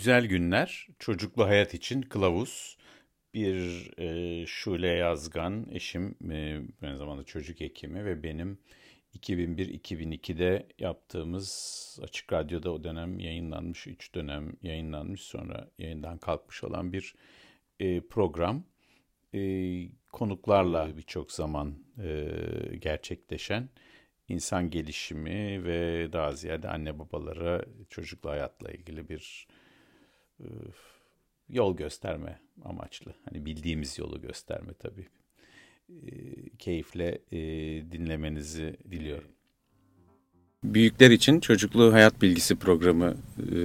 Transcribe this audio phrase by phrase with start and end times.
[0.00, 2.78] Güzel Günler, Çocuklu Hayat için Kılavuz.
[3.34, 8.58] Bir e, Şule Yazgan, eşim e, aynı zamanda çocuk hekimi ve benim
[9.18, 17.14] 2001-2002'de yaptığımız Açık Radyo'da o dönem yayınlanmış, 3 dönem yayınlanmış sonra yayından kalkmış olan bir
[17.80, 18.64] e, program.
[19.34, 19.40] E,
[20.12, 22.26] konuklarla birçok zaman e,
[22.78, 23.68] gerçekleşen
[24.28, 29.46] insan gelişimi ve daha ziyade anne babalara çocuklu hayatla ilgili bir
[31.48, 33.14] yol gösterme amaçlı.
[33.24, 35.06] Hani bildiğimiz yolu gösterme tabii.
[35.90, 36.10] E,
[36.58, 37.38] keyifle e,
[37.92, 39.28] dinlemenizi diliyorum.
[40.64, 43.56] Büyükler için Çocuklu Hayat Bilgisi programı e,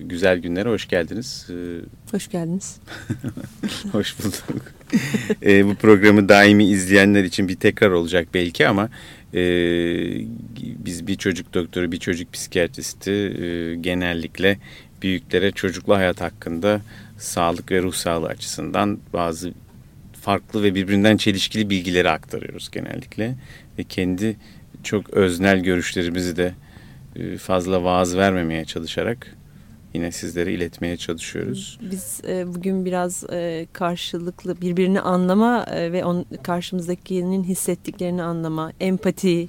[0.00, 1.50] Güzel Günlere hoş geldiniz.
[1.50, 1.56] E,
[2.10, 2.80] hoş geldiniz.
[3.92, 4.62] hoş bulduk.
[5.42, 8.90] e, bu programı daimi izleyenler için bir tekrar olacak belki ama
[9.34, 9.40] e,
[10.56, 14.58] biz bir çocuk doktoru, bir çocuk psikiyatristi e, genellikle
[15.02, 16.80] büyüklere çocuklu hayat hakkında
[17.18, 19.52] sağlık ve ruh sağlığı açısından bazı
[20.20, 23.34] farklı ve birbirinden çelişkili bilgileri aktarıyoruz genellikle.
[23.78, 24.36] Ve kendi
[24.82, 26.54] çok öznel görüşlerimizi de
[27.16, 29.36] e, fazla vaaz vermemeye çalışarak
[29.94, 31.78] yine sizlere iletmeye çalışıyoruz.
[31.90, 36.04] Biz e, bugün biraz e, karşılıklı birbirini anlama ve
[36.42, 39.48] karşımızdakinin hissettiklerini anlama, empati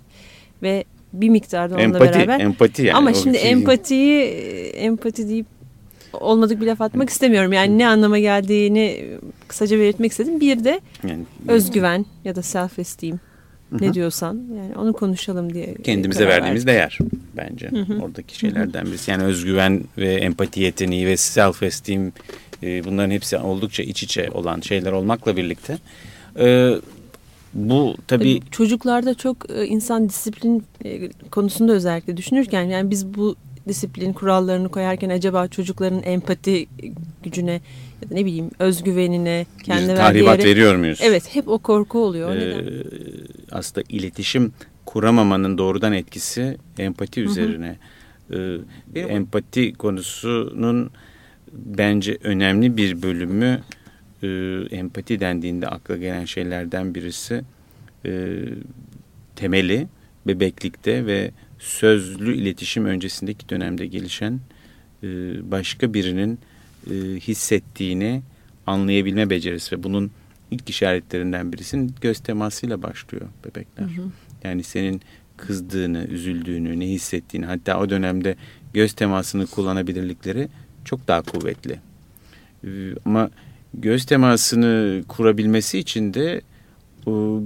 [0.64, 2.40] ve bir miktarda onunla empati, beraber.
[2.40, 2.98] Empati yani.
[2.98, 3.52] Ama şimdi şey...
[3.52, 4.24] empatiyi
[4.72, 5.46] empati deyip
[6.14, 7.54] olmadık bir laf atmak istemiyorum.
[7.54, 9.06] Yani ne anlama geldiğini
[9.48, 10.40] kısaca belirtmek istedim.
[10.40, 13.20] Bir de yani, özgüven ya da self esteem
[13.72, 15.76] ne diyorsan yani onu konuşalım diye.
[15.84, 16.98] Kendimize verdiğimiz verdik.
[16.98, 16.98] değer
[17.38, 18.02] bence hı hı.
[18.02, 19.12] oradaki şeylerden birisi.
[19.12, 22.12] Yani özgüven ve empati yeteneği ve self esteem
[22.64, 25.78] e, bunların hepsi oldukça iç içe olan şeyler olmakla birlikte.
[26.40, 26.76] E,
[27.54, 33.36] bu tabii çocuklarda çok e, insan disiplin e, konusunda özellikle düşünürken yani biz bu
[33.68, 36.68] disiplin kurallarını koyarken acaba çocukların empati
[37.24, 37.62] gücüne
[38.02, 41.00] ya da ne bileyim özgüvenine kendine verdiği tahribat veriyor muyuz?
[41.04, 42.36] Evet hep o korku oluyor.
[42.36, 42.84] Ee,
[43.52, 44.54] aslında iletişim
[44.86, 47.78] kuramamanın doğrudan etkisi empati üzerine.
[48.34, 48.58] Ee,
[48.96, 50.92] empati konusunun
[51.54, 53.62] bence önemli bir bölümü
[54.24, 54.28] e,
[54.72, 57.42] empati dendiğinde akla gelen şeylerden birisi
[58.06, 58.40] e,
[59.36, 59.88] temeli
[60.28, 64.40] bebeklikte ve sözlü iletişim öncesindeki dönemde gelişen
[65.04, 65.08] e,
[65.52, 66.40] başka birinin
[66.92, 68.22] e, hissettiğini
[68.68, 70.12] anlayabilme becerisi ve bunun
[70.52, 73.86] ilk işaretlerinden birisinin göz temasıyla başlıyor bebekler.
[73.86, 74.06] Hı hı.
[74.44, 75.02] Yani senin
[75.38, 78.36] kızdığını, üzüldüğünü, ne hissettiğini hatta o dönemde
[78.74, 80.48] göz temasını kullanabilirlikleri
[80.86, 81.80] çok daha kuvvetli.
[82.64, 82.70] E,
[83.06, 83.30] ama
[83.74, 86.42] göz temasını kurabilmesi için de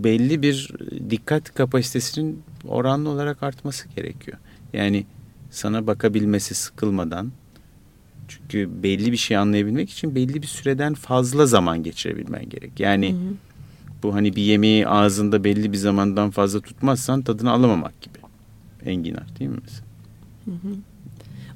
[0.04, 0.72] belli bir
[1.10, 4.38] dikkat kapasitesinin oranlı olarak artması gerekiyor.
[4.74, 5.06] Yani
[5.52, 7.32] sana bakabilmesi sıkılmadan
[8.28, 12.80] çünkü belli bir şey anlayabilmek için belli bir süreden fazla zaman geçirebilmen gerek.
[12.80, 13.34] Yani hı hı.
[14.04, 18.18] bu hani bir yemeği ağzında belli bir zamandan fazla tutmazsan tadını alamamak gibi.
[18.86, 19.86] Enginar değil mi mesela?
[20.46, 20.76] Hı hı.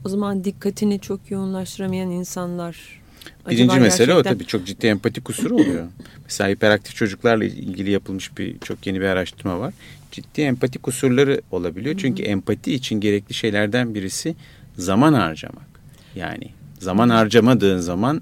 [0.05, 3.01] O zaman dikkatini çok yoğunlaştıramayan insanlar
[3.49, 4.31] Birinci Acaba mesele gerçekten...
[4.31, 5.87] o tabii çok ciddi empati kusuru oluyor.
[6.23, 9.73] Mesela hiperaktif çocuklarla ilgili yapılmış bir çok yeni bir araştırma var.
[10.11, 11.95] Ciddi empati kusurları olabiliyor.
[11.95, 12.01] Hı hı.
[12.01, 14.35] Çünkü empati için gerekli şeylerden birisi
[14.77, 15.67] zaman harcamak.
[16.15, 16.49] Yani
[16.79, 18.21] zaman harcamadığın zaman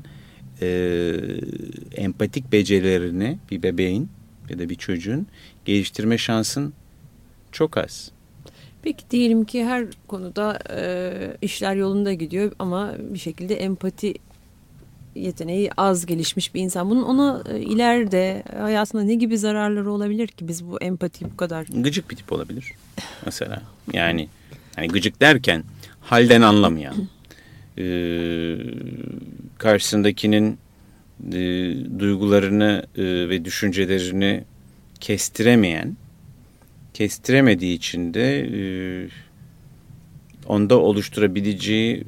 [0.62, 1.16] e,
[1.96, 4.10] empatik becerilerini bir bebeğin
[4.50, 5.28] ya da bir çocuğun
[5.66, 6.74] geliştirme şansın
[7.52, 8.12] çok az.
[8.82, 14.14] Peki diyelim ki her konuda e, işler yolunda gidiyor ama bir şekilde empati
[15.16, 16.90] yeteneği az gelişmiş bir insan.
[16.90, 21.66] Bunun ona e, ileride hayatında ne gibi zararları olabilir ki biz bu empati bu kadar?
[21.74, 22.72] Gıcık bir tip olabilir
[23.25, 23.62] mesela.
[23.94, 24.30] Yani
[24.75, 25.64] hani gıcık derken
[26.02, 26.96] halden anlamayan,
[27.78, 27.86] e,
[29.58, 30.58] karşısındakinin
[31.34, 31.40] e,
[32.00, 34.44] duygularını e, ve düşüncelerini
[35.00, 35.98] kestiremeyen,
[36.94, 38.62] kestiremediği için de e,
[40.48, 42.04] onda oluşturabileceği e,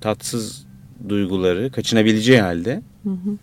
[0.00, 0.67] tatsız
[1.08, 3.36] duyguları kaçınabileceği halde hı hı.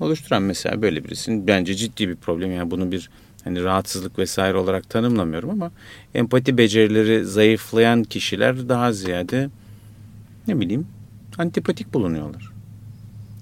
[0.00, 2.52] oluşturan mesela böyle birisinin bence ciddi bir problem.
[2.52, 3.10] Yani bunu bir
[3.44, 5.70] hani rahatsızlık vesaire olarak tanımlamıyorum ama
[6.14, 9.50] empati becerileri zayıflayan kişiler daha ziyade
[10.48, 10.86] ne bileyim
[11.38, 12.52] antipatik bulunuyorlar.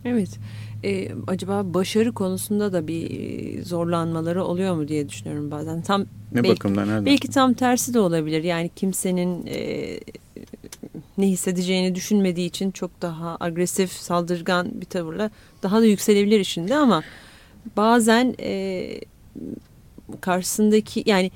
[0.04, 0.38] Evet.
[0.84, 5.82] Ee, acaba başarı konusunda da bir zorlanmaları oluyor mu diye düşünüyorum bazen.
[5.82, 6.06] Tam ne
[6.42, 6.88] belki, bakımdan?
[6.88, 7.06] Nereden?
[7.06, 8.44] Belki tam tersi de olabilir.
[8.44, 10.00] Yani kimsenin e,
[11.20, 15.30] ne hissedeceğini düşünmediği için çok daha agresif, saldırgan bir tavırla
[15.62, 17.02] daha da yükselebilir işinde ama
[17.76, 19.00] bazen e,
[20.20, 21.30] karşısındaki yani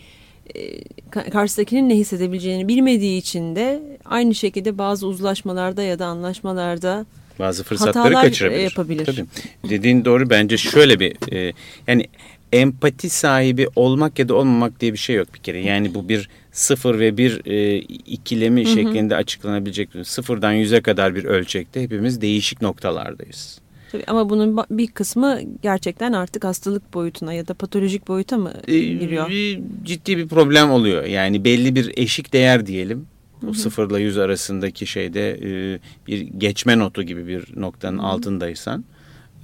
[0.54, 7.06] e, karşısındakinin ne hissedebileceğini bilmediği için de aynı şekilde bazı uzlaşmalarda ya da anlaşmalarda
[7.38, 8.60] bazı fırsatları kaçırabilir.
[8.60, 9.06] yapabilir.
[9.06, 9.26] Tabii.
[9.70, 11.52] Dediğin doğru bence şöyle bir e,
[11.86, 12.06] yani
[12.54, 15.60] empati sahibi olmak ya da olmamak diye bir şey yok bir kere.
[15.60, 18.74] Yani bu bir sıfır ve bir e, ikilemi hı hı.
[18.74, 19.88] şeklinde açıklanabilecek.
[20.04, 23.58] Sıfırdan yüze kadar bir ölçekte hepimiz değişik noktalardayız.
[23.92, 28.78] Tabii ama bunun bir kısmı gerçekten artık hastalık boyutuna ya da patolojik boyuta mı e,
[28.78, 29.30] giriyor?
[29.30, 31.04] Ee, ciddi bir problem oluyor.
[31.04, 33.06] Yani belli bir eşik değer diyelim.
[33.48, 38.06] O sıfırla yüz arasındaki şeyde e, bir geçme notu gibi bir noktanın hı hı.
[38.06, 38.84] altındaysan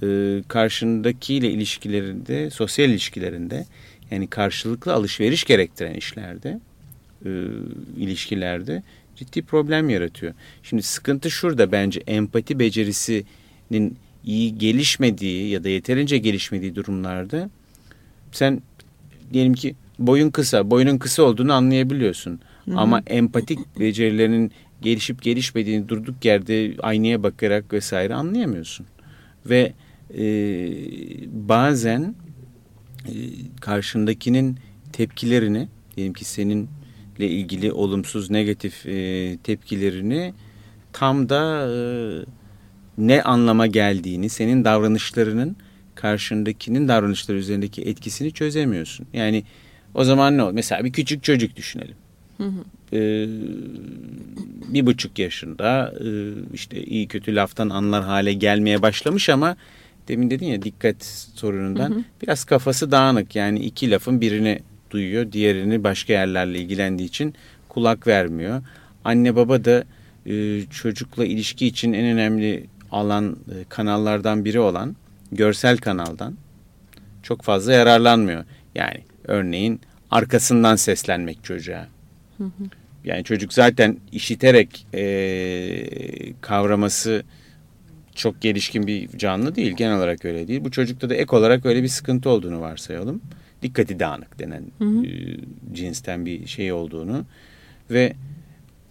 [0.03, 3.65] e, karşındakiyle ilişkilerinde, sosyal ilişkilerinde
[4.11, 6.59] yani karşılıklı alışveriş gerektiren işlerde,
[7.25, 7.29] e,
[7.97, 8.83] ilişkilerde
[9.15, 10.33] ciddi problem yaratıyor.
[10.63, 17.49] Şimdi sıkıntı şurada bence empati becerisinin iyi gelişmediği ya da yeterince gelişmediği durumlarda
[18.31, 18.61] sen
[19.33, 22.39] diyelim ki boyun kısa, boyunun kısa olduğunu anlayabiliyorsun.
[22.65, 22.77] Hı hı.
[22.77, 24.51] Ama empatik becerilerinin
[24.81, 28.85] gelişip gelişmediğini durduk yerde aynaya bakarak vesaire anlayamıyorsun.
[29.45, 29.73] Ve
[30.17, 30.23] e,
[31.27, 32.15] bazen
[33.05, 33.13] e,
[33.61, 34.57] karşındakinin
[34.93, 36.67] tepkilerini diyelim ki seninle
[37.19, 40.33] ilgili olumsuz negatif e, tepkilerini
[40.93, 41.77] tam da e,
[42.97, 45.55] ne anlama geldiğini senin davranışlarının
[45.95, 49.07] karşındakinin davranışları üzerindeki etkisini çözemiyorsun.
[49.13, 49.43] Yani
[49.93, 50.53] o zaman ne olur?
[50.53, 51.95] Mesela bir küçük çocuk düşünelim.
[52.37, 52.63] Hı hı.
[52.93, 53.27] Ee,
[54.73, 56.07] bir buçuk yaşında e,
[56.53, 59.55] işte iyi kötü laftan anlar hale gelmeye başlamış ama
[60.07, 60.95] demin dedin ya dikkat
[61.35, 62.03] sorunundan hı hı.
[62.23, 63.35] biraz kafası dağınık.
[63.35, 64.59] Yani iki lafın birini
[64.91, 67.35] duyuyor diğerini başka yerlerle ilgilendiği için
[67.69, 68.61] kulak vermiyor.
[69.03, 69.83] Anne baba da
[70.25, 74.95] e, çocukla ilişki için en önemli alan e, kanallardan biri olan
[75.31, 76.37] görsel kanaldan
[77.23, 78.45] çok fazla yararlanmıyor.
[78.75, 79.81] Yani örneğin
[80.11, 81.87] arkasından seslenmek çocuğa.
[82.37, 82.63] Hı hı.
[83.03, 85.03] Yani çocuk zaten işiterek e,
[86.41, 87.23] kavraması
[88.15, 89.73] çok gelişkin bir canlı değil.
[89.73, 90.63] Genel olarak öyle değil.
[90.63, 93.21] Bu çocukta da ek olarak öyle bir sıkıntı olduğunu varsayalım.
[93.61, 95.05] Dikkati dağınık denen hı hı.
[95.05, 95.37] E,
[95.73, 97.25] cinsten bir şey olduğunu
[97.91, 98.13] ve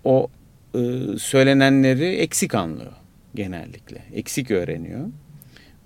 [0.05, 0.29] o
[0.75, 0.81] e,
[1.19, 2.93] söylenenleri eksik anlıyor
[3.35, 4.03] genellikle.
[4.15, 5.09] Eksik öğreniyor.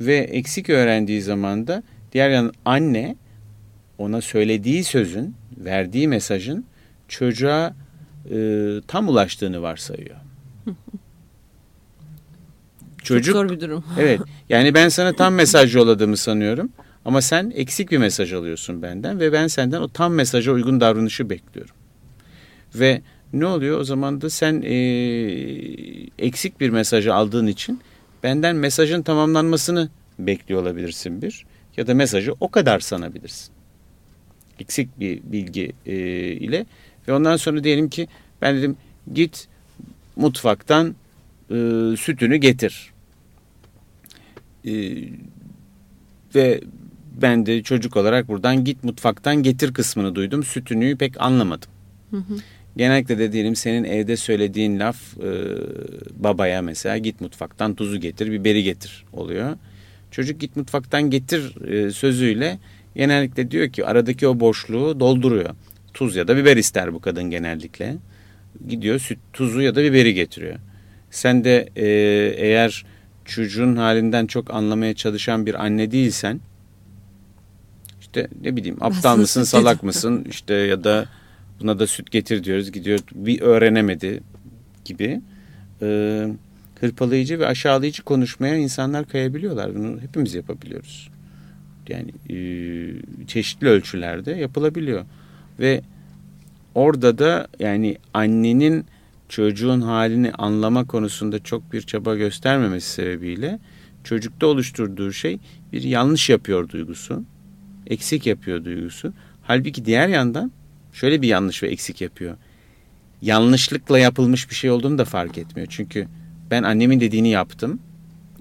[0.01, 1.83] Ve eksik öğrendiği zaman da
[2.13, 3.17] diğer yan anne
[3.99, 6.65] ona söylediği sözün, verdiği mesajın
[7.09, 7.75] çocuğa
[8.31, 8.37] e,
[8.89, 10.17] tam ulaştığını varsayıyor.
[13.05, 13.85] Çocuk, Çok zor bir durum.
[13.99, 14.21] evet.
[14.49, 16.71] Yani ben sana tam mesaj yolladığımı sanıyorum.
[17.05, 21.31] Ama sen eksik bir mesaj alıyorsun benden ve ben senden o tam mesaja uygun davranışı
[21.31, 21.75] bekliyorum.
[22.75, 23.03] Ve
[23.33, 23.81] ne oluyor?
[23.81, 24.75] O zaman da sen e,
[26.19, 27.81] eksik bir mesajı aldığın için
[28.23, 31.47] benden mesajın tamamlanmasını bekliyor olabilirsin bir.
[31.77, 33.53] Ya da mesajı o kadar sanabilirsin.
[34.61, 35.95] Eksik bir bilgi e,
[36.33, 36.67] ile.
[37.09, 38.09] Ve ondan sonra diyelim ki
[38.43, 38.77] ben dedim
[39.15, 39.49] git
[40.17, 40.95] mutfaktan
[41.51, 41.55] e,
[41.97, 42.94] sütünü getir.
[44.67, 44.73] E,
[46.35, 46.61] ve
[47.23, 50.45] ben de çocuk olarak buradan git mutfaktan getir kısmını duydum.
[50.45, 51.71] Sütünü pek anlamadım.
[52.11, 52.37] Hı hı.
[52.77, 55.31] Genellikle de diyelim senin evde söylediğin laf e,
[56.17, 59.57] babaya mesela git mutfaktan tuzu getir, biberi getir oluyor.
[60.11, 62.59] Çocuk git mutfaktan getir e, sözüyle
[62.97, 65.51] genellikle diyor ki aradaki o boşluğu dolduruyor.
[65.95, 67.97] Tuz ya da biber ister bu kadın genellikle.
[68.69, 70.57] Gidiyor süt, tuzu ya da biberi getiriyor.
[71.11, 71.87] Sen de e,
[72.37, 72.85] eğer
[73.25, 76.41] çocuğun halinden çok anlamaya çalışan bir anne değilsen
[78.01, 81.07] işte ne bileyim aptal mısın salak mısın işte ya da
[81.61, 82.73] Buna da süt getir diyoruz.
[82.73, 84.21] Gidiyor bir öğrenemedi
[84.85, 85.21] gibi.
[85.83, 86.29] Ee,
[86.81, 89.75] hırpalayıcı ve aşağılayıcı konuşmaya insanlar kayabiliyorlar.
[89.75, 91.11] Bunu hepimiz yapabiliyoruz.
[91.89, 92.37] Yani e,
[93.27, 95.05] çeşitli ölçülerde yapılabiliyor.
[95.61, 95.81] Ve
[96.75, 98.87] orada da yani annenin
[99.35, 103.59] çocuğun halini anlama konusunda çok bir çaba göstermemesi sebebiyle
[104.05, 105.39] çocukta oluşturduğu şey
[105.73, 107.25] bir yanlış yapıyor duygusu.
[107.87, 109.13] Eksik yapıyor duygusu.
[109.43, 110.53] Halbuki diğer yandan
[110.93, 112.37] şöyle bir yanlış ve eksik yapıyor.
[113.23, 115.69] Yanlışlıkla yapılmış bir şey olduğunu da fark etmiyor.
[115.71, 116.09] Çünkü
[116.51, 117.81] ben annemin dediğini yaptım.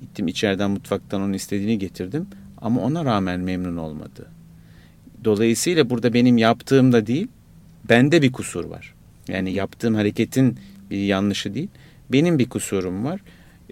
[0.01, 2.27] Gittim içeriden mutfaktan onun istediğini getirdim.
[2.61, 4.27] Ama ona rağmen memnun olmadı.
[5.23, 7.27] Dolayısıyla burada benim yaptığımda değil,
[7.89, 8.93] bende bir kusur var.
[9.27, 10.57] Yani yaptığım hareketin
[10.89, 11.69] bir yanlışı değil,
[12.09, 13.21] benim bir kusurum var.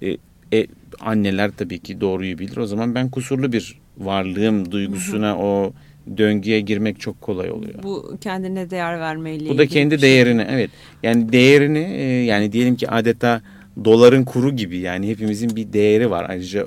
[0.02, 0.18] E,
[0.54, 0.68] e,
[1.00, 2.58] anneler tabii ki doğruyu bilir.
[2.58, 5.74] O zaman ben kusurlu bir varlığım duygusuna o
[6.18, 7.84] döngüye girmek çok kolay oluyor.
[7.84, 10.02] Bu kendine değer vermeyle Bu da kendi şey.
[10.02, 10.70] değerini evet.
[11.04, 13.42] Yani değerini e, yani diyelim ki adeta
[13.86, 16.26] doların kuru gibi yani hepimizin bir değeri var.
[16.30, 16.66] Ayrıca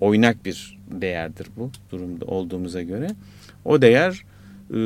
[0.00, 3.08] oynak bir değerdir bu durumda olduğumuza göre.
[3.64, 4.24] O değer
[4.70, 4.78] e,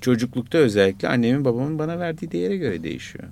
[0.00, 3.24] çocuklukta özellikle annemin babamın bana verdiği değere göre değişiyor.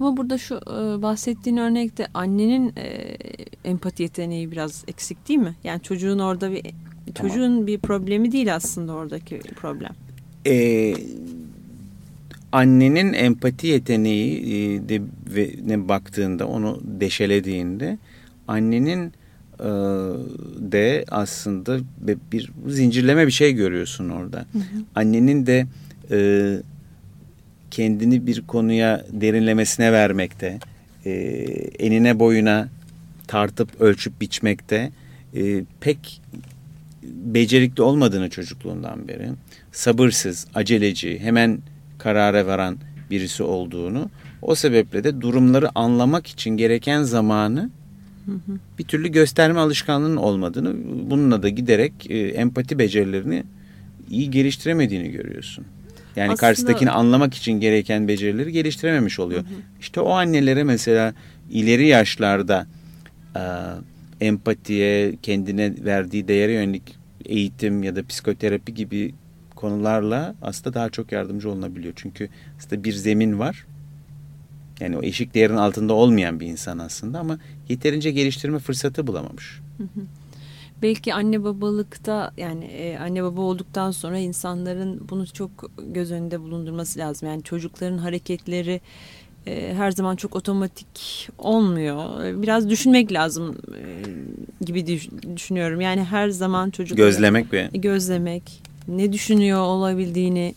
[0.00, 3.16] Ama burada şu e, bahsettiğin örnekte annenin e,
[3.64, 5.54] empati yeteneği biraz eksik değil mi?
[5.64, 6.62] Yani çocuğun orada bir
[7.14, 7.30] tamam.
[7.30, 9.92] çocuğun bir problemi değil aslında oradaki problem.
[10.46, 10.94] Ee,
[12.52, 15.02] annenin empati yeteneği e, de
[15.34, 17.98] ve ne baktığında onu deşelediğinde
[18.48, 19.12] annenin
[19.60, 19.68] e,
[20.72, 21.78] de aslında
[22.32, 24.38] bir zincirleme bir şey görüyorsun orada.
[24.38, 24.62] Hı hı.
[24.94, 25.66] Annenin de
[26.10, 26.18] e,
[27.70, 30.58] kendini bir konuya derinlemesine vermekte,
[31.04, 31.10] e,
[31.78, 32.68] enine boyuna
[33.26, 34.90] tartıp ölçüp biçmekte
[35.36, 36.20] e, pek
[37.02, 39.28] becerikli olmadığını çocukluğundan beri
[39.72, 41.58] sabırsız, aceleci, hemen
[41.98, 42.78] karara varan
[43.10, 44.10] birisi olduğunu
[44.42, 47.70] o sebeple de durumları anlamak için gereken zamanı
[48.78, 50.76] bir türlü gösterme alışkanlığının olmadığını
[51.10, 53.44] bununla da giderek e, empati becerilerini
[54.10, 55.64] iyi geliştiremediğini görüyorsun.
[56.16, 56.40] Yani Aslında...
[56.40, 59.40] karşıdakini anlamak için gereken becerileri geliştirememiş oluyor.
[59.40, 59.60] Hı hı.
[59.80, 61.14] İşte o annelere mesela
[61.50, 62.66] ileri yaşlarda
[63.36, 63.42] e,
[64.20, 69.14] empatiye, kendine verdiği değere yönelik eğitim ya da psikoterapi gibi
[69.54, 71.92] konularla aslında daha çok yardımcı olunabiliyor.
[71.96, 73.66] Çünkü aslında bir zemin var.
[74.80, 79.60] Yani o eşik değerin altında olmayan bir insan aslında ama yeterince geliştirme fırsatı bulamamış.
[79.78, 80.00] Hı hı
[80.82, 86.98] belki anne babalıkta yani e, anne baba olduktan sonra insanların bunu çok göz önünde bulundurması
[86.98, 87.28] lazım.
[87.28, 88.80] Yani çocukların hareketleri
[89.46, 92.24] e, her zaman çok otomatik olmuyor.
[92.42, 94.86] Biraz düşünmek lazım e, gibi
[95.36, 95.80] düşünüyorum.
[95.80, 100.54] Yani her zaman çocuk gözlemek ve gözlemek, ne düşünüyor olabildiğini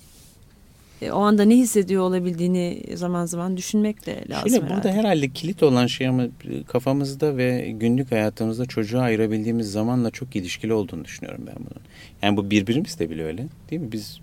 [1.01, 5.63] e, o anda ne hissediyor olabildiğini zaman zaman düşünmek de lazım Şöyle, Burada herhalde kilit
[5.63, 6.24] olan şey ama
[6.68, 11.84] kafamızda ve günlük hayatımızda çocuğa ayırabildiğimiz zamanla çok ilişkili olduğunu düşünüyorum ben bunun.
[12.22, 13.91] Yani bu birbirimiz de bile öyle değil mi?
[13.91, 14.20] Biz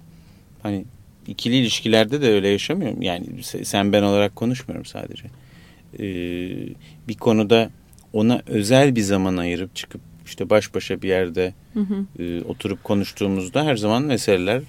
[0.62, 0.84] hani
[1.26, 3.02] ikili ilişkilerde de öyle yaşamıyorum.
[3.02, 5.24] Yani sen ben olarak konuşmuyorum sadece.
[5.98, 6.02] Ee,
[7.08, 7.70] bir konuda
[8.12, 12.22] ona özel bir zaman ayırıp çıkıp işte baş başa bir yerde hı hı.
[12.22, 14.62] E, oturup konuştuğumuzda her zaman meseleler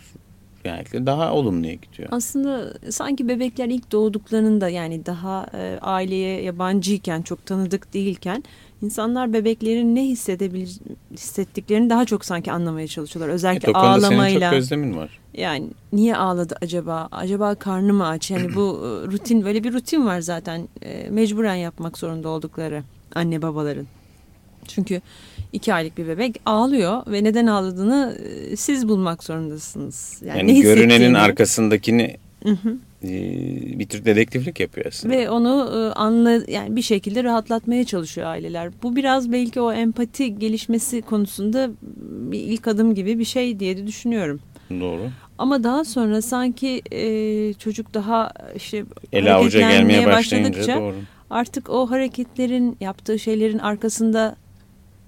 [0.67, 2.09] genellikle daha olumluya gidiyor.
[2.11, 8.43] Aslında sanki bebekler ilk doğduklarında yani daha e, aileye yabancıyken çok tanıdık değilken
[8.81, 10.79] insanlar bebeklerin ne hissedebilir
[11.11, 13.33] hissettiklerini daha çok sanki anlamaya çalışıyorlar.
[13.33, 14.39] Özellikle evet, ağlamayla.
[14.39, 15.19] Senin çok gözlemin var.
[15.33, 17.07] Yani niye ağladı acaba?
[17.11, 18.31] Acaba karnı mı aç?
[18.31, 22.83] Yani bu e, rutin böyle bir rutin var zaten e, mecburen yapmak zorunda oldukları
[23.15, 23.87] anne babaların.
[24.67, 25.01] Çünkü
[25.53, 28.17] iki aylık bir bebek ağlıyor ve neden ağladığını
[28.51, 30.21] e, siz bulmak zorundasınız.
[30.25, 32.77] Yani, yani görünenin arkasındakini hı hı.
[33.03, 33.09] E,
[33.79, 35.13] bir tür dedektiflik yapıyor aslında.
[35.13, 38.71] Ve onu e, anla yani bir şekilde rahatlatmaya çalışıyor aileler.
[38.83, 41.69] Bu biraz belki o empati gelişmesi konusunda
[42.01, 44.39] bir ilk adım gibi bir şey diye de düşünüyorum.
[44.69, 45.01] Doğru.
[45.37, 50.95] Ama daha sonra sanki e, çocuk daha işte ele avuca gelmeye başlayınca doğru.
[51.29, 54.35] artık o hareketlerin yaptığı şeylerin arkasında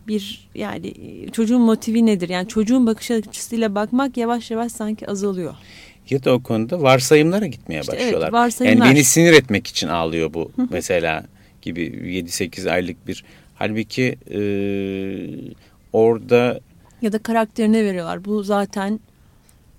[0.09, 0.93] bir yani
[1.31, 2.29] çocuğun motivi nedir?
[2.29, 5.55] Yani çocuğun bakış açısıyla bakmak yavaş yavaş sanki azalıyor.
[6.09, 8.21] Ya da o konuda varsayımlara gitmeye işte başlıyorlar.
[8.21, 8.85] Evet, varsayımlar.
[8.85, 11.25] Yani beni sinir etmek için ağlıyor bu mesela
[11.61, 13.23] gibi 7-8 aylık bir.
[13.55, 14.39] Halbuki e,
[15.93, 16.59] orada
[17.01, 18.25] ya da karakterine veriyorlar.
[18.25, 18.99] Bu zaten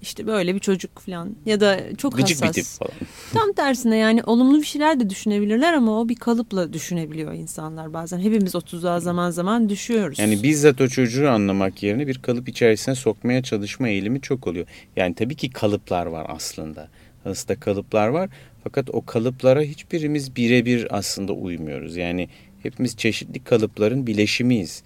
[0.03, 2.57] işte böyle bir çocuk falan ya da çok Gıcık hassas.
[2.57, 2.93] bir tip falan.
[3.33, 8.19] Tam tersine yani olumlu bir şeyler de düşünebilirler ama o bir kalıpla düşünebiliyor insanlar bazen.
[8.19, 10.19] Hepimiz o tuzağa zaman zaman düşüyoruz.
[10.19, 14.67] Yani bizzat o çocuğu anlamak yerine bir kalıp içerisine sokmaya çalışma eğilimi çok oluyor.
[14.97, 16.89] Yani tabii ki kalıplar var aslında.
[17.25, 18.31] Aslında kalıplar var
[18.65, 21.97] fakat o kalıplara hiçbirimiz birebir aslında uymuyoruz.
[21.97, 22.29] Yani
[22.63, 24.83] hepimiz çeşitli kalıpların bileşimiyiz.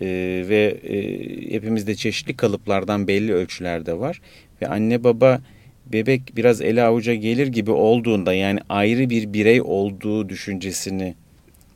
[0.00, 4.20] Ee, ve e, hepimizde çeşitli kalıplardan belli ölçülerde var
[4.62, 5.40] ve anne baba
[5.86, 11.14] bebek biraz ele avuca gelir gibi olduğunda yani ayrı bir birey olduğu düşüncesini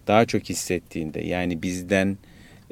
[0.06, 2.18] daha çok hissettiğinde yani bizden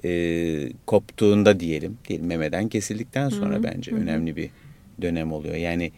[0.04, 3.62] e, koptuğunda diyelim, diyelim memeden kesildikten sonra Hı-hı.
[3.62, 4.00] bence Hı-hı.
[4.00, 4.50] önemli bir
[5.02, 5.54] dönem oluyor.
[5.54, 5.92] Yani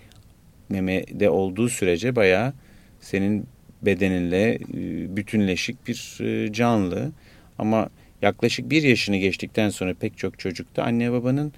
[0.69, 2.53] memede olduğu sürece bayağı
[3.01, 3.47] senin
[3.83, 7.13] bedeninle e, bütünleşik bir e, canlı
[7.59, 7.89] ama
[8.23, 11.53] yaklaşık bir yaşını geçtikten sonra pek çok çocukta anne babanın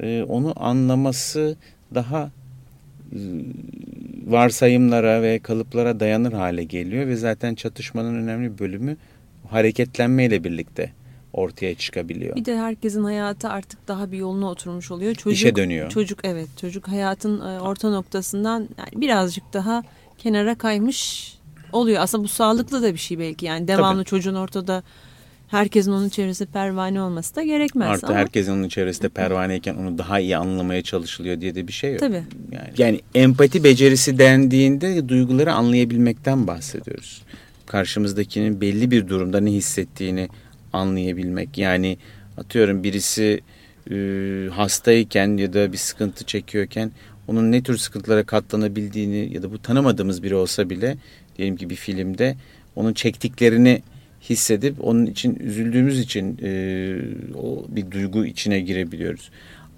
[0.00, 1.56] e, onu anlaması
[1.94, 2.30] daha
[3.12, 3.42] ıı,
[4.26, 8.96] varsayımlara ve kalıplara dayanır hale geliyor ve zaten çatışmanın önemli bölümü
[9.50, 10.92] hareketlenmeyle birlikte
[11.32, 12.36] ortaya çıkabiliyor.
[12.36, 15.14] Bir de herkesin hayatı artık daha bir yoluna oturmuş oluyor.
[15.14, 15.90] Çocuk, İşe dönüyor.
[15.90, 19.82] Çocuk evet çocuk hayatın e, orta noktasından yani birazcık daha
[20.18, 21.32] kenara kaymış
[21.72, 22.02] oluyor.
[22.02, 24.08] Aslında bu sağlıklı da bir şey belki yani devamlı Tabii.
[24.10, 24.82] çocuğun ortada
[25.52, 27.88] herkesin onun çevresinde pervane olması da gerekmez.
[27.88, 28.16] Artı ama...
[28.16, 32.00] herkesin onun çevresinde pervaneyken onu daha iyi anlamaya çalışılıyor diye de bir şey yok.
[32.00, 32.22] Tabii.
[32.52, 37.22] Yani, yani empati becerisi dendiğinde duyguları anlayabilmekten bahsediyoruz.
[37.66, 40.28] karşımızdakinin belli bir durumda ne hissettiğini
[40.72, 41.58] anlayabilmek.
[41.58, 41.98] Yani
[42.38, 43.40] atıyorum birisi
[43.90, 43.94] e,
[44.52, 46.92] hastayken ya da bir sıkıntı çekiyorken
[47.28, 50.96] onun ne tür sıkıntılara katlanabildiğini ya da bu tanımadığımız biri olsa bile
[51.36, 52.36] diyelim ki bir filmde
[52.76, 53.82] onun çektiklerini
[54.30, 56.50] hissedip onun için üzüldüğümüz için e,
[57.36, 59.30] o bir duygu içine girebiliyoruz.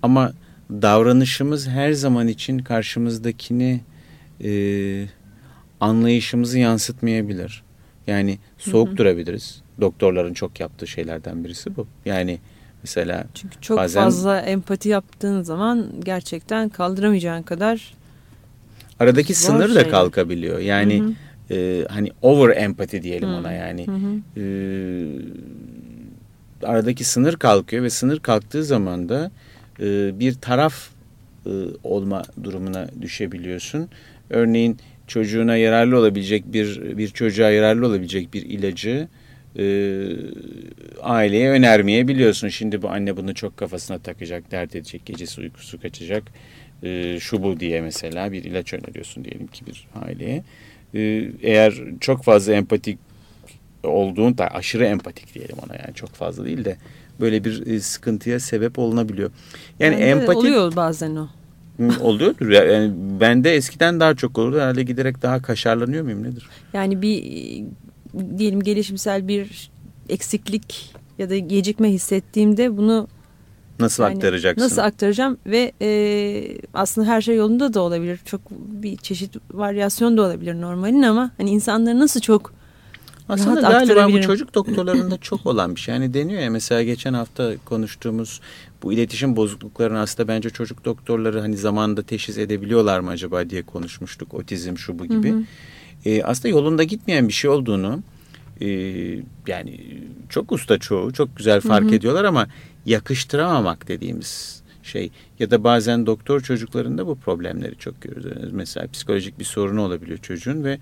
[0.02, 0.32] Ama
[0.70, 3.80] davranışımız her zaman için karşımızdakini
[4.44, 4.50] e,
[5.80, 7.62] anlayışımızı yansıtmayabilir.
[8.06, 8.96] Yani soğuk hı hı.
[8.96, 9.62] durabiliriz.
[9.80, 11.86] Doktorların çok yaptığı şeylerden birisi bu.
[12.04, 12.38] Yani
[12.82, 17.94] mesela çünkü çok bazen, fazla empati yaptığın zaman gerçekten kaldıramayacağın kadar
[19.00, 20.58] aradaki sınır da kalkabiliyor.
[20.58, 21.12] Yani hı hı
[21.50, 23.36] e, hani over empati diyelim hmm.
[23.36, 23.86] ona yani.
[23.86, 24.18] Hmm.
[24.36, 24.44] E,
[26.62, 29.30] aradaki sınır kalkıyor ve sınır kalktığı zaman da
[29.80, 30.88] e, bir taraf
[31.46, 31.50] e,
[31.84, 33.88] olma durumuna düşebiliyorsun.
[34.30, 39.08] Örneğin çocuğuna yararlı olabilecek bir bir çocuğa yararlı olabilecek bir ilacı
[39.58, 39.64] e,
[41.02, 42.48] aileye önermeyebiliyorsun.
[42.48, 46.22] Şimdi bu anne bunu çok kafasına takacak, dert edecek, gecesi uykusu kaçacak.
[46.82, 50.44] E, şu bu diye mesela bir ilaç öneriyorsun diyelim ki bir aileye.
[51.42, 52.98] Eğer çok fazla empatik
[53.84, 56.76] olduğun da aşırı empatik diyelim ona yani çok fazla değil de
[57.20, 59.30] böyle bir e, sıkıntıya sebep olunabiliyor.
[59.78, 61.28] Yani Bende empati oluyor bazen o.
[62.00, 62.50] Oluyordur.
[62.50, 64.56] Yani bende eskiden daha çok olurdu.
[64.56, 66.46] Herhalde giderek daha kaşarlanıyor muyum nedir?
[66.72, 67.22] Yani bir
[68.38, 69.70] diyelim gelişimsel bir
[70.08, 73.08] eksiklik ya da gecikme hissettiğimde bunu
[73.80, 74.64] Nasıl yani aktaracaksın?
[74.64, 78.20] Nasıl aktaracağım ve e, aslında her şey yolunda da olabilir.
[78.24, 82.52] Çok bir çeşit varyasyon da olabilir normalin ama hani insanları nasıl çok
[83.28, 85.94] aslında galiba bu çocuk doktorlarında çok olan bir şey.
[85.94, 88.40] Yani deniyor ya mesela geçen hafta konuştuğumuz
[88.82, 94.34] bu iletişim bozukluklarını aslında bence çocuk doktorları hani zamanında teşhis edebiliyorlar mı acaba diye konuşmuştuk.
[94.34, 95.32] Otizm şu bu gibi.
[95.32, 95.42] Hı hı.
[96.04, 98.02] E, aslında yolunda gitmeyen bir şey olduğunu
[98.60, 98.68] e,
[99.46, 99.80] yani
[100.28, 101.94] çok usta çoğu çok güzel fark hı hı.
[101.94, 102.46] ediyorlar ama
[102.86, 108.52] yakıştıramamak dediğimiz şey ya da bazen doktor çocuklarında bu problemleri çok görüyoruz.
[108.52, 110.78] Mesela psikolojik bir sorunu olabiliyor çocuğun ve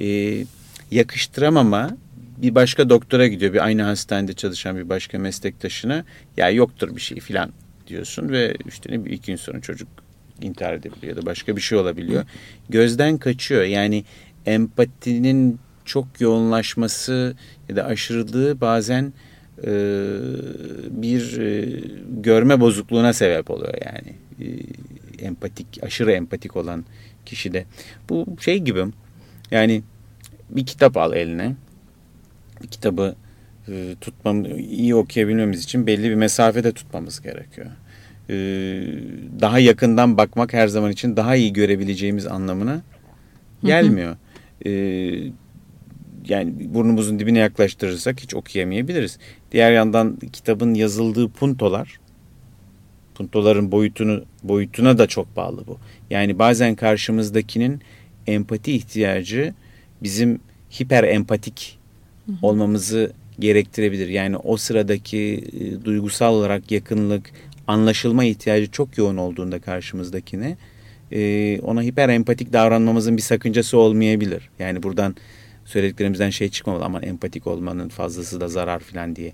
[0.00, 0.46] e,
[0.90, 1.96] yakıştıramama
[2.36, 3.52] bir başka doktora gidiyor.
[3.52, 6.04] Bir aynı hastanede çalışan bir başka meslektaşına
[6.36, 7.50] ya yoktur bir şey filan
[7.86, 9.88] diyorsun ve işte ne bir iki gün sonra çocuk
[10.42, 12.24] intihar edebiliyor ya da başka bir şey olabiliyor.
[12.68, 13.62] Gözden kaçıyor.
[13.62, 14.04] Yani
[14.46, 17.36] empatinin çok yoğunlaşması
[17.68, 19.12] ya da aşırılığı bazen
[20.90, 21.80] bir e,
[22.22, 24.14] görme bozukluğuna sebep oluyor yani.
[24.40, 24.46] E,
[25.24, 26.84] empatik, aşırı empatik olan
[27.26, 27.64] kişide.
[28.08, 28.84] Bu şey gibi
[29.50, 29.82] yani
[30.50, 31.54] bir kitap al eline.
[32.62, 33.14] Bir kitabı
[34.00, 37.66] tutmam, iyi okuyabilmemiz için belli bir mesafede tutmamız gerekiyor.
[39.40, 42.82] daha yakından bakmak her zaman için daha iyi görebileceğimiz anlamına
[43.62, 44.16] gelmiyor.
[44.64, 45.32] Hı hı
[46.28, 49.18] yani burnumuzun dibine yaklaştırırsak hiç okuyamayabiliriz.
[49.54, 52.00] Diğer yandan kitabın yazıldığı puntolar
[53.14, 55.78] puntoların boyutunu boyutuna da çok bağlı bu.
[56.10, 57.80] Yani bazen karşımızdakinin
[58.26, 59.54] empati ihtiyacı
[60.02, 60.40] bizim
[60.80, 61.78] hiper empatik
[62.42, 64.08] olmamızı gerektirebilir.
[64.08, 67.30] Yani o sıradaki e, duygusal olarak yakınlık,
[67.66, 70.56] anlaşılma ihtiyacı çok yoğun olduğunda karşımızdakine
[71.12, 74.50] e, ona hiper empatik davranmamızın bir sakıncası olmayabilir.
[74.58, 75.16] Yani buradan
[75.64, 79.32] söylediklerimizden şey çıkmamalı aman empatik olmanın fazlası da zarar falan diye.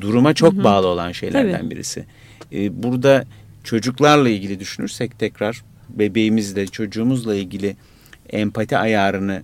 [0.00, 0.64] Duruma çok hı hı.
[0.64, 1.70] bağlı olan şeylerden Tabii.
[1.70, 2.04] birisi.
[2.52, 3.24] Ee, burada
[3.64, 7.76] çocuklarla ilgili düşünürsek tekrar bebeğimizle çocuğumuzla ilgili
[8.30, 9.42] empati ayarını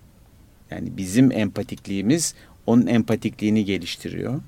[0.70, 2.34] yani bizim empatikliğimiz
[2.66, 4.40] onun empatikliğini geliştiriyor.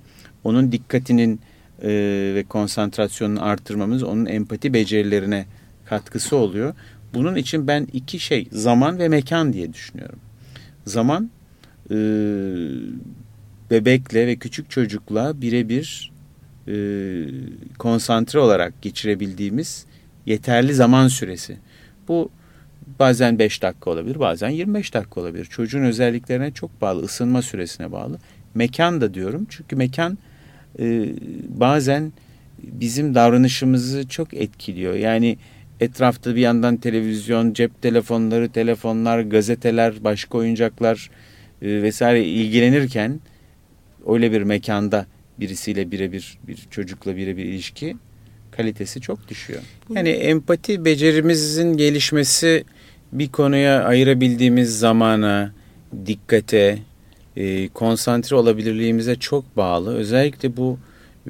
[0.45, 1.41] Onun dikkatinin
[1.83, 1.89] e,
[2.35, 5.47] ve konsantrasyonunu artırmamız onun empati becerilerine
[5.85, 6.75] katkısı oluyor.
[7.15, 10.19] Bunun için ben iki şey zaman ve mekan diye düşünüyorum.
[10.87, 11.31] Zaman
[11.91, 11.97] e,
[13.71, 16.13] bebekle ve küçük çocukla birebir
[16.69, 16.75] e,
[17.79, 19.87] konsantre olarak geçirebildiğimiz
[20.27, 21.57] yeterli zaman süresi.
[22.09, 22.31] Bu
[22.99, 25.45] bazen 5 dakika olabilir, bazen 25 dakika olabilir.
[25.45, 28.19] Çocuğun özelliklerine çok bağlı, ısınma süresine bağlı.
[28.55, 30.19] Mekan da diyorum çünkü mekan
[30.79, 31.09] e,
[31.49, 32.13] bazen
[32.63, 34.95] bizim davranışımızı çok etkiliyor.
[34.95, 35.39] Yani
[35.81, 41.11] etrafta bir yandan televizyon, cep telefonları, telefonlar, gazeteler, başka oyuncaklar,
[41.65, 43.21] e, vesaire ilgilenirken
[44.07, 45.07] öyle bir mekanda
[45.41, 47.97] birisiyle birebir bir çocukla birebir ilişki
[48.51, 49.61] kalitesi çok düşüyor.
[49.95, 52.65] Yani empati becerimizin gelişmesi
[53.13, 55.53] bir konuya ayırabildiğimiz zamana,
[56.07, 56.79] dikkate,
[57.37, 59.95] e, konsantre olabilirliğimize çok bağlı.
[59.95, 60.79] Özellikle bu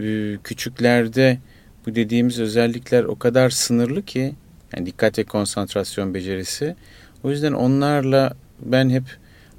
[0.00, 1.38] e, küçüklerde
[1.86, 4.34] bu dediğimiz özellikler o kadar sınırlı ki
[4.76, 6.76] yani dikkat ve konsantrasyon becerisi.
[7.22, 9.04] O yüzden onlarla ben hep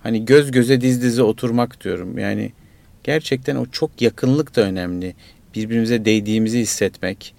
[0.05, 2.17] hani göz göze diz dize oturmak diyorum.
[2.17, 2.51] Yani
[3.03, 5.15] gerçekten o çok yakınlık da önemli.
[5.55, 7.35] Birbirimize değdiğimizi hissetmek.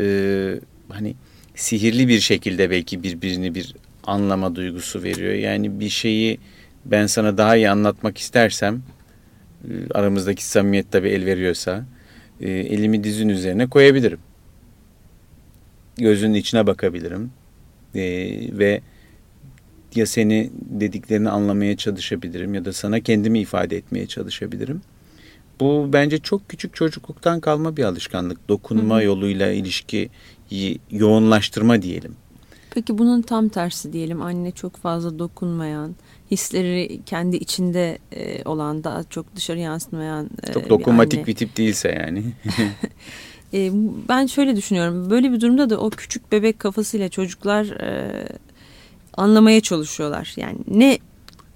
[0.00, 0.54] Ee,
[0.88, 1.14] hani
[1.54, 5.34] sihirli bir şekilde belki birbirini bir anlama duygusu veriyor.
[5.34, 6.38] Yani bir şeyi
[6.84, 8.82] ben sana daha iyi anlatmak istersem
[9.64, 11.84] e, aramızdaki samimiyet tabii el veriyorsa
[12.40, 14.18] e, elimi dizin üzerine koyabilirim.
[15.96, 17.30] Gözünün içine bakabilirim.
[17.94, 18.02] E,
[18.58, 18.80] ve
[19.94, 24.80] ya seni dediklerini anlamaya çalışabilirim ya da sana kendimi ifade etmeye çalışabilirim.
[25.60, 28.48] Bu bence çok küçük çocukluktan kalma bir alışkanlık.
[28.48, 29.04] Dokunma Hı-hı.
[29.04, 32.16] yoluyla ilişkiyi yoğunlaştırma diyelim.
[32.70, 34.22] Peki bunun tam tersi diyelim.
[34.22, 35.94] Anne çok fazla dokunmayan,
[36.30, 41.26] hisleri kendi içinde e, olan, daha çok dışarı yansımayan e, Çok dokunmatik bir, anne.
[41.26, 42.24] bir tip değilse yani.
[43.54, 43.70] e,
[44.08, 45.10] ben şöyle düşünüyorum.
[45.10, 47.66] Böyle bir durumda da o küçük bebek kafasıyla çocuklar
[49.16, 50.34] anlamaya çalışıyorlar.
[50.36, 50.98] Yani ne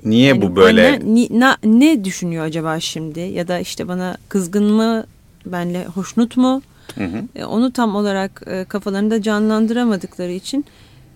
[0.05, 0.89] Niye yani bu böyle?
[0.89, 3.21] Anne, ni, na, ne düşünüyor acaba şimdi?
[3.21, 5.05] Ya da işte bana kızgın mı?
[5.47, 6.63] Benle hoşnut mu?
[6.95, 7.23] Hı hı.
[7.37, 10.65] E, onu tam olarak e, kafalarında canlandıramadıkları için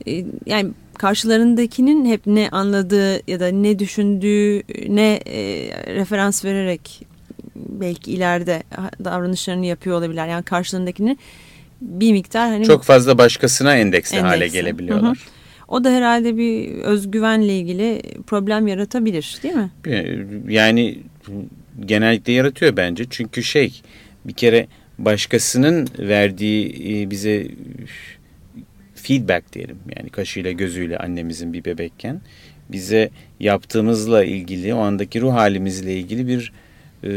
[0.06, 5.40] e, yani karşılarındakinin hep ne anladığı ya da ne düşündüğü ne e,
[5.94, 7.06] referans vererek
[7.56, 8.62] belki ileride
[9.04, 10.28] davranışlarını yapıyor olabilirler.
[10.28, 11.18] Yani karşılarındakinin
[11.80, 14.28] bir miktar hani çok fazla başkasına endeksli, endeksli.
[14.28, 15.16] hale gelebiliyorlar.
[15.16, 15.37] Hı hı.
[15.68, 19.70] O da herhalde bir özgüvenle ilgili problem yaratabilir değil mi?
[20.48, 20.98] Yani
[21.86, 23.04] genellikle yaratıyor bence.
[23.10, 23.82] Çünkü şey
[24.24, 24.66] bir kere
[24.98, 26.66] başkasının verdiği
[27.02, 27.46] e, bize
[28.94, 32.20] feedback diyelim yani kaşıyla gözüyle annemizin bir bebekken
[32.72, 36.52] bize yaptığımızla ilgili o andaki ruh halimizle ilgili bir
[37.04, 37.10] e,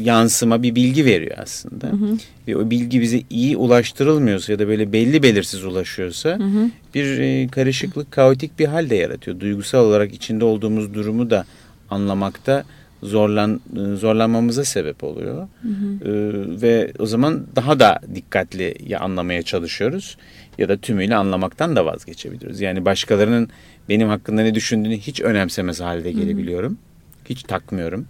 [0.00, 1.86] yansıma bir bilgi veriyor aslında.
[1.86, 2.16] Hı hı.
[2.48, 6.70] Ve o bilgi bize iyi ulaştırılmıyorsa ya da böyle belli belirsiz ulaşıyorsa hı hı.
[6.94, 9.40] bir e, karışıklık, kaotik bir hal de yaratıyor.
[9.40, 11.44] Duygusal olarak içinde olduğumuz durumu da
[11.90, 12.64] anlamakta
[13.02, 15.48] zorlan e, zorlanmamıza sebep oluyor.
[15.62, 16.10] Hı hı.
[16.10, 20.16] Ee, ve o zaman daha da dikkatli ya anlamaya çalışıyoruz
[20.58, 22.60] ya da tümüyle anlamaktan da vazgeçebiliyoruz.
[22.60, 23.48] Yani başkalarının
[23.88, 26.72] benim hakkında ne düşündüğünü hiç önemsemez halde gelebiliyorum.
[26.72, 26.89] Hı hı
[27.28, 28.06] hiç takmıyorum.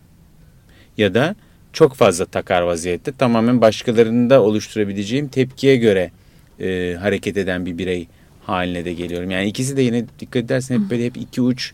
[0.97, 1.35] Ya da
[1.73, 6.11] çok fazla takar vaziyette tamamen başkalarında oluşturabileceğim tepkiye göre
[6.61, 8.09] e, hareket eden bir birey
[8.43, 9.31] haline de geliyorum.
[9.31, 11.73] Yani ikisi de yine dikkat edersen hep böyle hep iki uç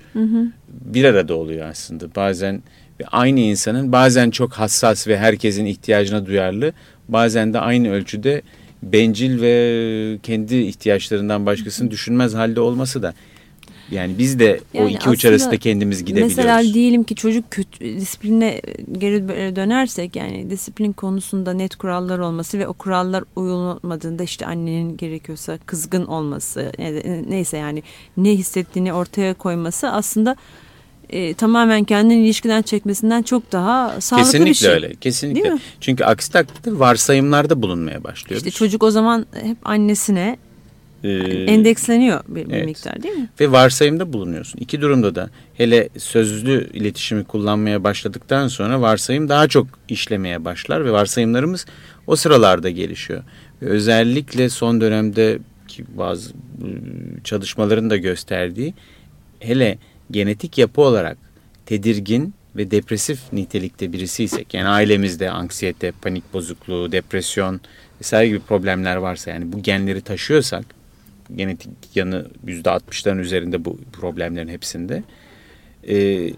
[0.69, 2.15] bir arada oluyor aslında.
[2.15, 2.63] Bazen
[3.13, 6.73] aynı insanın bazen çok hassas ve herkesin ihtiyacına duyarlı
[7.09, 8.43] bazen de aynı ölçüde
[8.83, 13.15] bencil ve kendi ihtiyaçlarından başkasını düşünmez halde olması da
[13.91, 16.37] yani biz de yani o iki uç arasında kendimiz gidebiliyoruz.
[16.37, 18.61] Mesela diyelim ki çocuk kötü, disipline
[18.93, 25.59] geri dönersek yani disiplin konusunda net kurallar olması ve o kurallar uyulmadığında işte annenin gerekiyorsa
[25.67, 26.73] kızgın olması
[27.29, 27.83] neyse yani
[28.17, 30.37] ne hissettiğini ortaya koyması aslında
[31.11, 34.71] e, tamamen kendini ilişkiden çekmesinden çok daha sağlıklı kesinlikle bir şey.
[34.71, 34.95] Kesinlikle öyle.
[35.01, 35.59] Kesinlikle.
[35.81, 38.47] Çünkü aksi takdirde varsayımlarda bulunmaya başlıyoruz.
[38.47, 40.37] İşte çocuk o zaman hep annesine
[41.05, 41.11] e,
[41.53, 42.65] endeksleniyor bir, evet.
[42.65, 43.29] miktar değil mi?
[43.41, 44.59] Ve varsayımda bulunuyorsun.
[44.59, 50.93] İki durumda da hele sözlü iletişimi kullanmaya başladıktan sonra varsayım daha çok işlemeye başlar ve
[50.93, 51.67] varsayımlarımız
[52.07, 53.23] o sıralarda gelişiyor.
[53.63, 56.33] Ve özellikle son dönemde ki bazı
[57.25, 58.75] çalışmaların da gösterdiği
[59.41, 59.79] hele
[60.11, 61.19] genetik yapı olarak
[61.67, 67.61] tedirgin ve depresif nitelikte birisiysek yani ailemizde anksiyete, panik bozukluğu, depresyon
[68.01, 70.76] vesaire gibi problemler varsa yani bu genleri taşıyorsak
[71.37, 75.03] genetik yanı yüzde 60'ların üzerinde bu problemlerin hepsinde
[75.89, 76.29] e,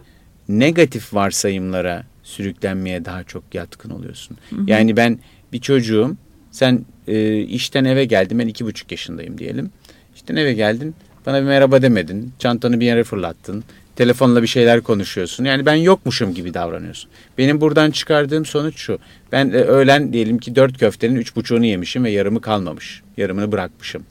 [0.48, 4.36] negatif varsayımlara sürüklenmeye daha çok yatkın oluyorsun.
[4.50, 4.60] Hı hı.
[4.66, 5.18] Yani ben
[5.52, 6.16] bir çocuğum
[6.50, 9.70] sen e, işten eve geldin ben iki buçuk yaşındayım diyelim.
[10.14, 10.94] İşten eve geldin
[11.26, 13.64] bana bir merhaba demedin çantanı bir yere fırlattın
[13.98, 15.44] telefonla bir şeyler konuşuyorsun.
[15.44, 17.10] Yani ben yokmuşum gibi davranıyorsun.
[17.38, 18.98] Benim buradan çıkardığım sonuç şu.
[19.32, 23.02] Ben e, öğlen diyelim ki dört köftenin üç buçuğunu yemişim ve yarımı kalmamış.
[23.16, 24.02] Yarımını bırakmışım.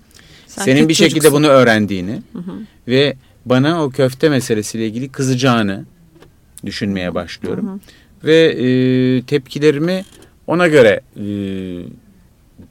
[0.58, 1.44] Sen Senin bir şekilde çocuksun.
[1.44, 2.52] bunu öğrendiğini hı hı.
[2.88, 3.16] ve
[3.46, 5.86] bana o köfte meselesiyle ilgili kızacağını
[6.66, 7.68] düşünmeye başlıyorum.
[7.68, 7.80] Hı hı.
[8.24, 10.06] Ve e, tepkilerimi
[10.48, 11.26] ona göre e,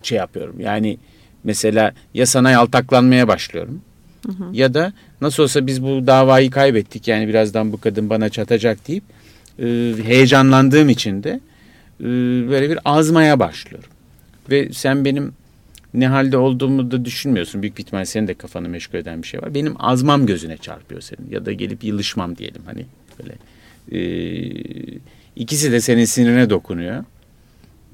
[0.02, 0.60] şey yapıyorum.
[0.60, 0.98] Yani
[1.44, 3.80] mesela ya sana yaltaklanmaya başlıyorum.
[4.26, 4.44] Hı hı.
[4.52, 9.04] Ya da nasıl olsa biz bu davayı kaybettik yani birazdan bu kadın bana çatacak deyip
[9.58, 11.40] e, heyecanlandığım için de
[12.00, 12.04] e,
[12.50, 13.90] böyle bir azmaya başlıyorum.
[14.50, 15.32] Ve sen benim
[15.94, 17.62] ne halde olduğumu da düşünmüyorsun.
[17.62, 19.54] Büyük ihtimal senin de kafanı meşgul eden bir şey var.
[19.54, 22.86] Benim azmam gözüne çarpıyor senin ya da gelip yılışmam diyelim hani
[23.18, 23.34] böyle.
[23.92, 25.00] E,
[25.36, 27.04] ikisi de senin sinirine dokunuyor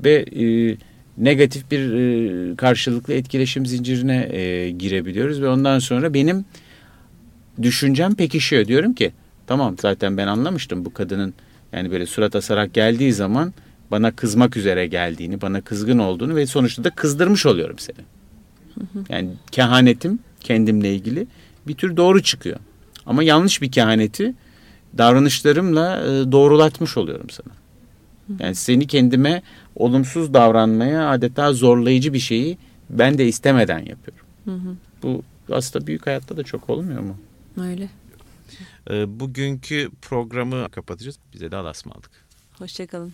[0.05, 0.77] ve e,
[1.19, 6.45] negatif bir e, karşılıklı etkileşim zincirine e, girebiliyoruz ve ondan sonra benim
[7.63, 8.67] düşüncem pekişiyor.
[8.67, 9.13] Diyorum ki
[9.47, 11.35] Tamam zaten ben anlamıştım bu kadının
[11.73, 13.55] yani böyle surat asarak geldiği zaman
[13.93, 17.97] bana kızmak üzere geldiğini, bana kızgın olduğunu ve sonuçta da kızdırmış oluyorum seni.
[19.09, 21.27] Yani kehanetim kendimle ilgili
[21.67, 22.59] bir tür doğru çıkıyor.
[23.07, 24.35] Ama yanlış bir kehaneti
[24.99, 27.55] davranışlarımla e, doğrulatmış oluyorum sana.
[28.39, 29.43] Yani seni kendime
[29.77, 32.59] olumsuz davranmaya adeta zorlayıcı bir şeyi
[32.91, 34.27] ben de istemeden yapıyorum.
[34.45, 34.77] Hı hı.
[35.03, 37.17] Bu aslında büyük hayatta da çok olmuyor mu?
[37.61, 37.89] Öyle.
[39.21, 41.19] Bugünkü programı kapatacağız.
[41.35, 42.11] Bize de alasma aldık.
[42.59, 43.13] Hoşçakalın.